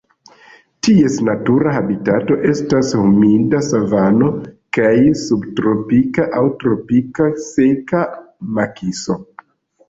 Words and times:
Ties 0.85 1.17
natura 1.25 1.73
habitato 1.73 2.37
estas 2.51 2.93
humida 2.99 3.59
savano 3.65 4.29
kaj 4.79 4.95
subtropika 5.25 6.27
aŭ 6.41 6.45
tropika 6.65 7.29
seka 7.51 8.03
makiso. 8.59 9.21